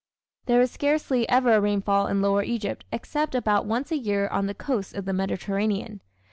[0.47, 4.47] There is scarcely ever a rainfall in lower Egypt except about once a year on
[4.47, 6.01] the coast of the Mediterranean.